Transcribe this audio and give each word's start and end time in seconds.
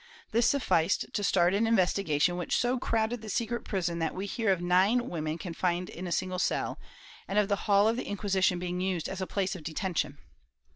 This 0.31 0.47
sufficed 0.49 1.13
to 1.13 1.23
start 1.23 1.53
an 1.53 1.67
investigation 1.67 2.35
which 2.35 2.57
so 2.57 2.79
crowded 2.79 3.21
the 3.21 3.29
secret 3.29 3.63
prison 3.63 3.99
that 3.99 4.15
we 4.15 4.25
hear 4.25 4.51
of 4.51 4.59
nine 4.59 5.09
women 5.11 5.37
confined 5.37 5.89
in 5.91 6.07
a 6.07 6.11
single 6.11 6.39
cell, 6.39 6.79
and 7.27 7.37
of 7.37 7.49
the 7.49 7.55
hall 7.69 7.87
of 7.87 7.97
the 7.97 8.07
Inquisition 8.07 8.57
being 8.57 8.81
used 8.81 9.07
as 9.07 9.21
a 9.21 9.27
place 9.27 9.55
of 9.55 9.61
detention. 9.63 10.17